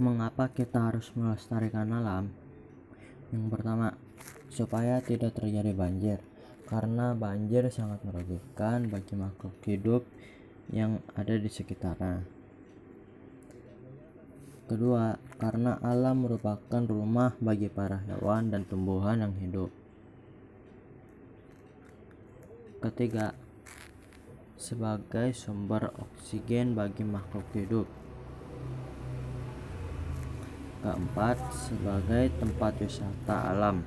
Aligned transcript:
Mengapa 0.00 0.48
kita 0.48 0.88
harus 0.88 1.12
melestarikan 1.12 1.92
alam? 1.92 2.32
Yang 3.28 3.44
pertama, 3.52 3.92
supaya 4.48 4.96
tidak 5.04 5.36
terjadi 5.36 5.76
banjir, 5.76 6.24
karena 6.64 7.12
banjir 7.12 7.68
sangat 7.68 8.00
merugikan 8.08 8.88
bagi 8.88 9.12
makhluk 9.12 9.52
hidup 9.68 10.08
yang 10.72 11.04
ada 11.12 11.36
di 11.36 11.52
sekitarnya. 11.52 12.24
Kedua, 14.72 15.20
karena 15.36 15.76
alam 15.84 16.24
merupakan 16.24 16.80
rumah 16.80 17.36
bagi 17.36 17.68
para 17.68 18.00
hewan 18.08 18.48
dan 18.48 18.64
tumbuhan 18.64 19.20
yang 19.20 19.36
hidup. 19.36 19.68
Ketiga, 22.80 23.36
sebagai 24.56 25.36
sumber 25.36 25.92
oksigen 25.92 26.72
bagi 26.72 27.04
makhluk 27.04 27.44
hidup. 27.52 27.84
Keempat, 30.80 31.36
sebagai 31.52 32.32
tempat 32.40 32.72
wisata 32.80 33.52
alam. 33.52 33.84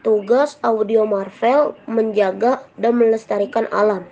Tugas 0.00 0.56
audio 0.64 1.04
Marvel 1.04 1.76
menjaga 1.84 2.64
dan 2.80 2.96
melestarikan 2.96 3.68
alam. 3.68 4.08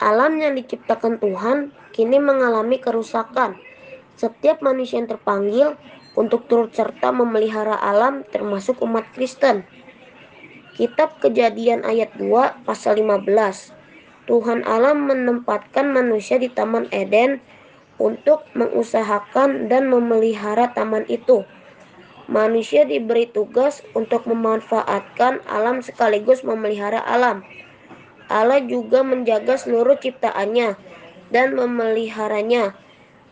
Alam 0.00 0.40
yang 0.40 0.56
diciptakan 0.56 1.20
Tuhan 1.20 1.76
kini 1.92 2.16
mengalami 2.24 2.80
kerusakan. 2.80 3.60
Setiap 4.16 4.64
manusia 4.64 4.96
yang 4.96 5.12
terpanggil 5.12 5.76
untuk 6.16 6.48
turut 6.48 6.72
serta 6.72 7.12
memelihara 7.12 7.76
alam 7.76 8.24
termasuk 8.32 8.80
umat 8.80 9.04
Kristen. 9.12 9.68
Kitab 10.72 11.20
Kejadian 11.20 11.84
ayat 11.84 12.16
2 12.16 12.64
pasal 12.64 12.96
15. 12.96 13.28
Tuhan 14.24 14.64
Allah 14.64 14.96
menempatkan 14.96 15.92
manusia 15.92 16.40
di 16.40 16.48
Taman 16.48 16.88
Eden 16.88 17.44
untuk 18.02 18.42
mengusahakan 18.58 19.70
dan 19.70 19.86
memelihara 19.86 20.74
taman 20.74 21.06
itu. 21.06 21.46
Manusia 22.26 22.82
diberi 22.82 23.30
tugas 23.30 23.86
untuk 23.94 24.26
memanfaatkan 24.26 25.38
alam 25.46 25.78
sekaligus 25.86 26.42
memelihara 26.42 26.98
alam. 26.98 27.46
Allah 28.26 28.58
juga 28.58 29.06
menjaga 29.06 29.54
seluruh 29.54 29.94
ciptaannya 30.02 30.74
dan 31.30 31.54
memeliharanya. 31.54 32.74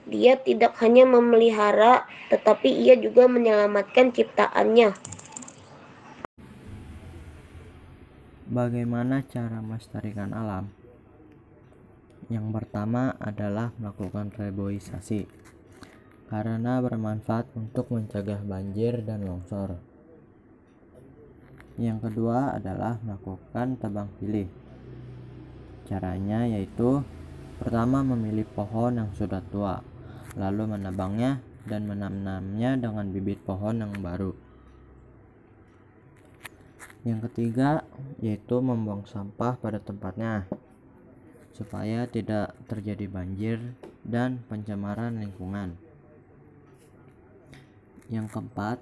Dia 0.07 0.39
tidak 0.39 0.79
hanya 0.83 1.07
memelihara, 1.07 2.07
tetapi 2.31 2.71
ia 2.71 2.95
juga 2.95 3.27
menyelamatkan 3.27 4.15
ciptaannya. 4.15 4.95
Bagaimana 8.51 9.23
cara 9.31 9.63
melestarikan 9.63 10.35
alam? 10.35 10.80
Yang 12.31 12.47
pertama 12.63 13.19
adalah 13.19 13.75
melakukan 13.75 14.31
reboisasi 14.31 15.27
karena 16.31 16.79
bermanfaat 16.79 17.51
untuk 17.59 17.91
mencegah 17.91 18.39
banjir 18.47 19.03
dan 19.03 19.27
longsor. 19.27 19.83
Yang 21.75 22.07
kedua 22.07 22.55
adalah 22.55 23.03
melakukan 23.03 23.83
tebang 23.83 24.15
pilih. 24.23 24.47
Caranya 25.91 26.47
yaitu 26.47 27.03
pertama 27.59 28.07
memilih 28.07 28.47
pohon 28.47 29.03
yang 29.03 29.11
sudah 29.11 29.43
tua, 29.51 29.83
lalu 30.39 30.79
menebangnya 30.79 31.43
dan 31.67 31.91
menanamnya 31.91 32.79
dengan 32.79 33.11
bibit 33.11 33.43
pohon 33.43 33.83
yang 33.83 33.91
baru. 33.99 34.31
Yang 37.03 37.27
ketiga 37.27 37.83
yaitu 38.23 38.63
membuang 38.63 39.03
sampah 39.03 39.59
pada 39.59 39.83
tempatnya 39.83 40.47
supaya 41.55 42.07
tidak 42.07 42.55
terjadi 42.71 43.07
banjir 43.11 43.59
dan 44.07 44.41
pencemaran 44.47 45.19
lingkungan. 45.21 45.77
Yang 48.11 48.27
keempat, 48.35 48.79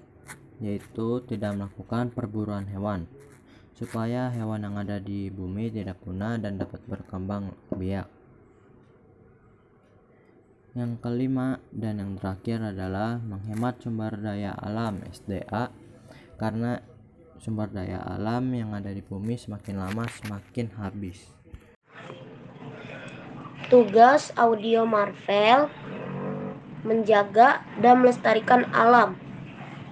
yaitu 0.59 1.23
tidak 1.25 1.55
melakukan 1.55 2.11
perburuan 2.13 2.65
hewan, 2.67 3.05
supaya 3.77 4.27
hewan 4.33 4.65
yang 4.67 4.75
ada 4.75 4.99
di 4.99 5.31
bumi 5.31 5.71
tidak 5.71 6.01
punah 6.03 6.35
dan 6.35 6.59
dapat 6.59 6.83
berkembang 6.83 7.55
biak. 7.71 8.09
Yang 10.77 11.01
kelima 11.01 11.57
dan 11.73 11.97
yang 11.97 12.13
terakhir 12.19 12.61
adalah 12.61 13.17
menghemat 13.17 13.81
sumber 13.81 14.13
daya 14.21 14.53
alam 14.53 15.01
SDA 15.09 15.73
karena 16.37 16.77
sumber 17.41 17.73
daya 17.73 18.05
alam 18.05 18.53
yang 18.53 18.77
ada 18.77 18.93
di 18.93 19.01
bumi 19.01 19.33
semakin 19.33 19.81
lama 19.81 20.05
semakin 20.05 20.69
habis. 20.77 21.38
Tugas 23.69 24.33
audio 24.33 24.81
Marvel 24.81 25.69
menjaga 26.81 27.61
dan 27.77 28.01
melestarikan 28.01 28.65
alam. 28.73 29.13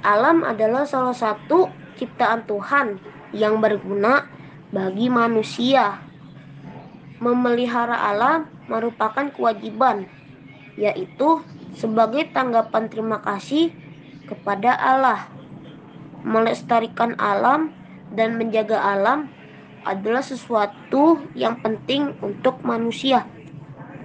Alam 0.02 0.42
adalah 0.42 0.82
salah 0.90 1.14
satu 1.14 1.70
ciptaan 1.94 2.50
Tuhan 2.50 2.98
yang 3.38 3.62
berguna 3.62 4.26
bagi 4.74 5.14
manusia. 5.14 6.02
Memelihara 7.22 7.94
alam 8.10 8.50
merupakan 8.66 9.30
kewajiban, 9.30 10.10
yaitu 10.74 11.46
sebagai 11.78 12.34
tanggapan 12.34 12.90
terima 12.90 13.22
kasih 13.22 13.78
kepada 14.26 14.74
Allah. 14.74 15.30
Melestarikan 16.26 17.14
alam 17.22 17.70
dan 18.10 18.42
menjaga 18.42 18.82
alam 18.82 19.30
adalah 19.86 20.26
sesuatu 20.26 21.22
yang 21.38 21.62
penting 21.62 22.18
untuk 22.26 22.58
manusia. 22.66 23.37